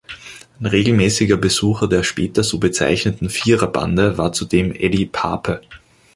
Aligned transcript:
Ein 0.59 0.65
regelmäßiger 0.65 1.37
Besucher 1.37 1.87
der 1.87 2.01
später 2.01 2.41
so 2.43 2.57
bezeichneten 2.57 3.29
„Viererbande“ 3.29 4.17
war 4.17 4.33
zudem 4.33 4.73
Eddy 4.73 5.05
Paape. 5.05 5.61